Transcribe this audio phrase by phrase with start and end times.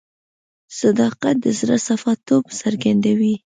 [0.79, 3.35] صداقت د زړه صفا توب څرګندوي.